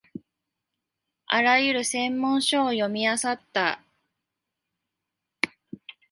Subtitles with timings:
[1.27, 3.83] あらゆる専門書を読みあさった